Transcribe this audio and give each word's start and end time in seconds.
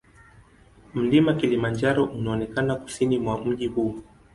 Mlima 0.93 1.33
Kilimanjaro 1.33 2.03
unaonekana 2.05 2.75
kusini 2.75 3.17
mwa 3.19 3.45
mji 3.45 3.67
huu. 3.67 3.99